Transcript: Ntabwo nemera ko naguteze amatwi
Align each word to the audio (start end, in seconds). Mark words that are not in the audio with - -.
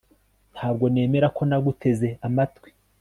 Ntabwo 0.55 0.85
nemera 0.93 1.27
ko 1.37 1.41
naguteze 1.49 2.07
amatwi 2.27 2.69